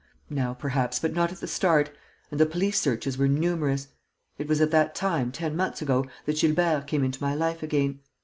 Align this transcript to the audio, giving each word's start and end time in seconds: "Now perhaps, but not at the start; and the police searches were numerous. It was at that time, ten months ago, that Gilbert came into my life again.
"Now 0.31 0.55
perhaps, 0.55 0.97
but 0.97 1.13
not 1.13 1.31
at 1.31 1.41
the 1.41 1.47
start; 1.47 1.91
and 2.31 2.39
the 2.39 2.47
police 2.47 2.79
searches 2.81 3.19
were 3.19 3.27
numerous. 3.27 3.89
It 4.39 4.47
was 4.47 4.59
at 4.59 4.71
that 4.71 4.95
time, 4.95 5.31
ten 5.31 5.55
months 5.55 5.79
ago, 5.79 6.07
that 6.25 6.37
Gilbert 6.39 6.87
came 6.87 7.03
into 7.03 7.21
my 7.21 7.35
life 7.35 7.61
again. 7.61 7.99